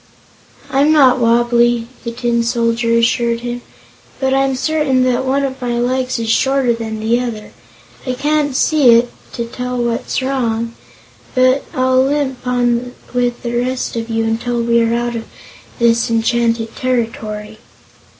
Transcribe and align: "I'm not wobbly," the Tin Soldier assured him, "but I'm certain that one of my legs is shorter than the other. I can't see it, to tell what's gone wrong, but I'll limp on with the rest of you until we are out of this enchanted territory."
"I'm 0.71 0.91
not 0.91 1.19
wobbly," 1.19 1.87
the 2.03 2.11
Tin 2.11 2.41
Soldier 2.41 2.97
assured 2.97 3.41
him, 3.41 3.61
"but 4.19 4.33
I'm 4.33 4.55
certain 4.55 5.03
that 5.03 5.25
one 5.25 5.43
of 5.43 5.61
my 5.61 5.77
legs 5.77 6.17
is 6.17 6.27
shorter 6.27 6.73
than 6.73 6.99
the 6.99 7.19
other. 7.19 7.51
I 8.07 8.13
can't 8.15 8.55
see 8.55 8.95
it, 8.95 9.11
to 9.33 9.45
tell 9.45 9.77
what's 9.77 10.19
gone 10.19 10.27
wrong, 10.27 10.75
but 11.35 11.63
I'll 11.75 12.01
limp 12.01 12.47
on 12.47 12.95
with 13.13 13.43
the 13.43 13.53
rest 13.53 13.95
of 13.95 14.09
you 14.09 14.23
until 14.23 14.59
we 14.63 14.81
are 14.81 14.95
out 14.95 15.15
of 15.15 15.25
this 15.77 16.09
enchanted 16.09 16.75
territory." 16.75 17.59